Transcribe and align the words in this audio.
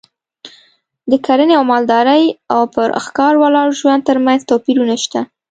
د 1.11 1.13
کرنې 1.25 1.53
او 1.59 1.63
مالدارۍ 1.71 2.23
او 2.55 2.61
پر 2.75 2.87
ښکار 3.05 3.33
ولاړ 3.39 3.67
ژوند 3.79 4.01
ترمنځ 4.09 4.39
توپیرونه 4.49 4.95
شته 5.03 5.19